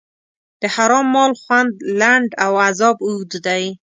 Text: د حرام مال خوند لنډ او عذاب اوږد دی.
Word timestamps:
د 0.61 0.63
حرام 0.75 1.05
مال 1.13 1.31
خوند 1.41 1.73
لنډ 1.99 2.29
او 2.45 2.51
عذاب 2.65 2.95
اوږد 3.07 3.33
دی. 3.47 3.63